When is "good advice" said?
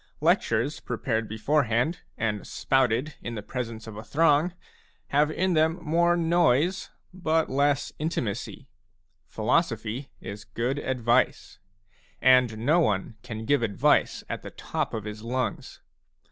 10.43-11.59